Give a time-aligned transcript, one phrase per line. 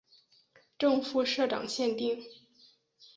[0.79, 2.23] 正副社长限定